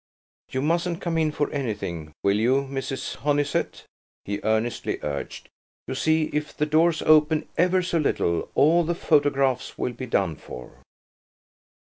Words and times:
"You 0.49 0.63
mustn't 0.63 0.99
come 0.99 1.15
in 1.19 1.31
for 1.31 1.51
anything, 1.51 2.11
will 2.23 2.39
you, 2.39 2.63
Mrs. 2.63 3.17
Honeysett?" 3.17 3.83
he 4.25 4.39
earnestly 4.41 4.97
urged. 5.03 5.47
"You 5.87 5.93
see, 5.93 6.31
if 6.33 6.57
the 6.57 6.65
door's 6.65 7.03
open 7.03 7.47
ever 7.55 7.83
so 7.83 7.99
little, 7.99 8.49
all 8.55 8.83
the 8.83 8.95
photographs 8.95 9.77
will 9.77 9.93
be 9.93 10.07
done 10.07 10.37
for." 10.37 10.81